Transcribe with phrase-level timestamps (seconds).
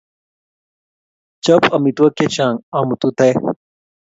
[1.43, 3.37] Chop amitwogik chechang', amutu toek.